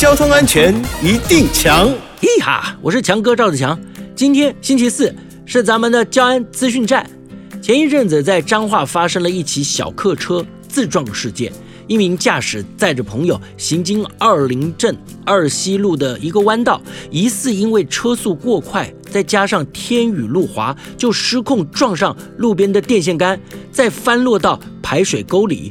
[0.00, 0.74] 交通安全
[1.04, 1.86] 一定强！
[2.22, 3.78] 嘿哈，我是强哥赵子强。
[4.16, 7.06] 今天星期四是咱们的交安资讯站。
[7.60, 11.52] 前一阵子在彰化发生了一起小客车自撞事件，
[11.86, 16.80] 一名驾驶载着朋友行经二林镇二西路的一个弯道，
[17.10, 23.38] 疑似因为车速过快，再加上天雨路滑，就失控撞上路边的电线杆，
[23.70, 25.70] 再翻落到排水沟里。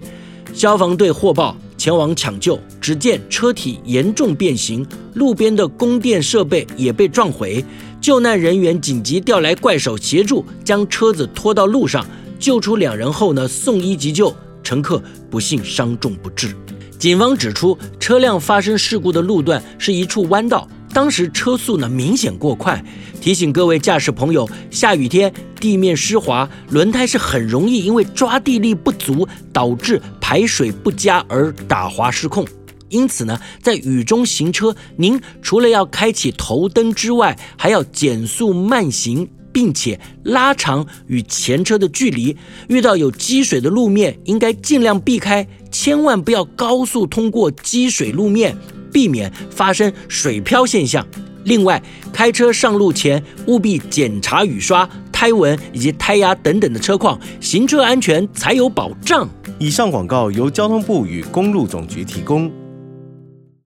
[0.53, 1.57] 消防队获报。
[1.79, 7.63] 前往抢救，只见车体严重变形，路边的供电设备也被撞毁。
[8.01, 12.05] 救难人员紧急调来怪手协助，将车子拖到路上，
[12.37, 16.53] 救出两人后呢，送医急救，乘客不幸伤重不治。
[16.97, 20.67] 警方指出，车辆发生事故的路段是一处弯道。
[20.99, 22.83] 当时车速呢明显过快，
[23.21, 32.45] 提醒各位驾驶朋友，下雨天地面湿滑，轮胎是很容易因为抓地力不足导致排水不佳而打滑失控。
[32.89, 42.35] 因此呢，在雨中行车，您除了要开启头灯之外，还要减速慢行，并且拉长与前车的距离。
[42.67, 48.57] 遇到有积水的路面，应该尽量避开，千万不要高速通过积水路面。
[48.91, 51.05] 避免发生水漂现象。
[51.45, 59.27] 另外，开车上路前务必检查雨刷、胎纹以及胎压等等的车况，行车安全才有保障。
[59.57, 62.51] 以上广告由交通部与公路总局提供。